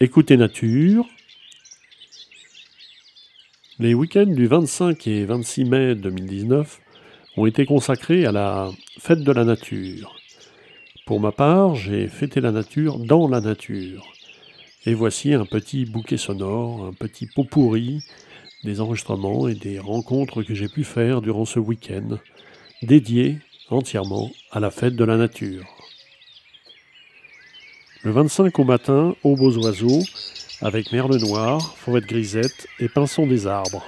[0.00, 1.06] Écoutez Nature.
[3.78, 6.80] Les week-ends du 25 et 26 mai 2019
[7.36, 10.16] ont été consacrés à la fête de la nature.
[11.06, 14.04] Pour ma part, j'ai fêté la nature dans la nature.
[14.84, 18.00] Et voici un petit bouquet sonore, un petit pot pourri
[18.64, 22.18] des enregistrements et des rencontres que j'ai pu faire durant ce week-end,
[22.82, 23.38] dédié
[23.70, 25.73] entièrement à la fête de la nature.
[28.04, 30.02] Le 25 au matin, aux beaux oiseaux,
[30.60, 33.82] avec merle noir, fauvette grisette et pinson des arbres.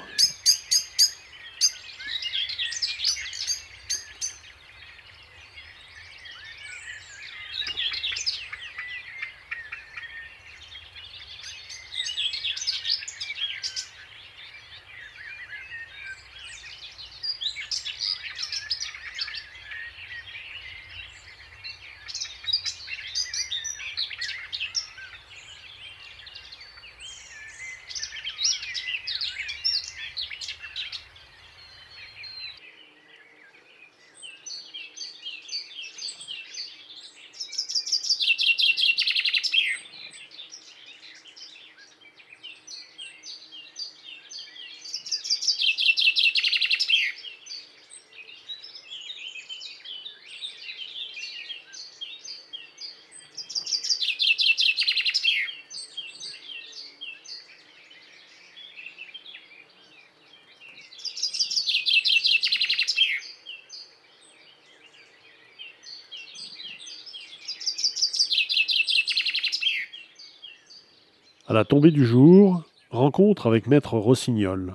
[71.49, 74.75] À la tombée du jour, rencontre avec maître Rossignol.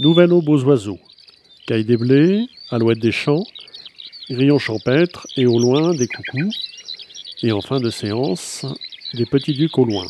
[0.00, 1.00] Nouvelle aux beaux oiseaux.
[1.66, 3.42] Caille des blés, alouette des champs,
[4.30, 6.52] grillons champêtres et au loin des coucous.
[7.42, 8.64] Et en fin de séance,
[9.14, 10.06] des petits ducs au loin.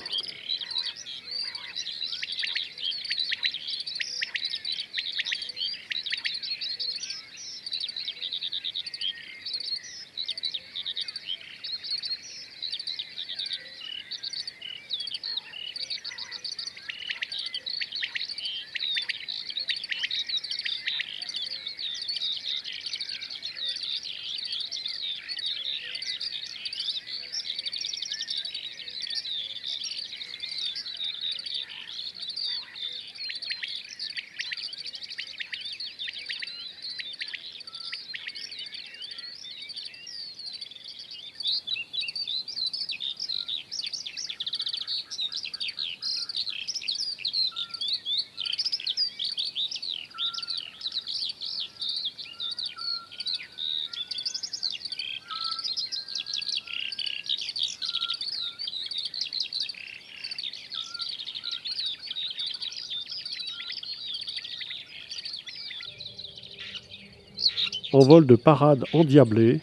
[67.93, 69.61] En vol de parade endiablé,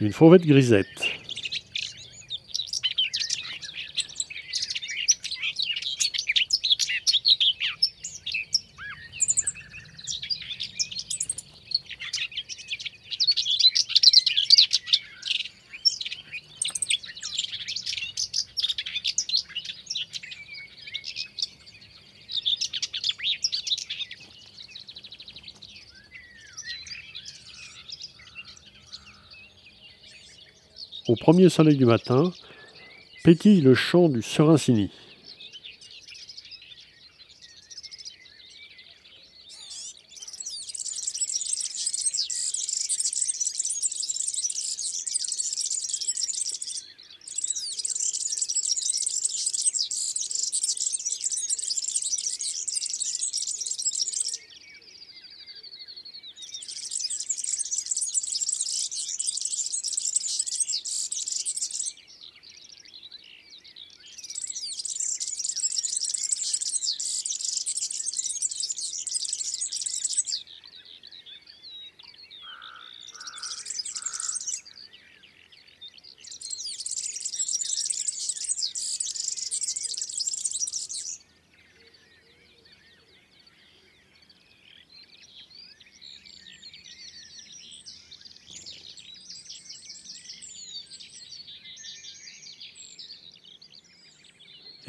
[0.00, 1.11] une fauvette grisette.
[31.12, 32.32] Au premier soleil du matin,
[33.22, 34.90] pétille le chant du Serincini.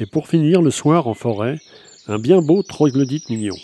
[0.00, 1.60] Et pour finir, le soir en forêt,
[2.08, 3.56] un bien beau troglodyte mignon.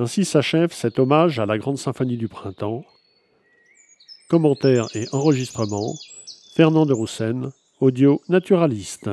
[0.00, 2.84] Ainsi s'achève cet hommage à la Grande Symphonie du Printemps.
[4.28, 5.94] Commentaires et enregistrements,
[6.54, 7.50] Fernand de Roussen,
[7.80, 9.10] audio naturaliste.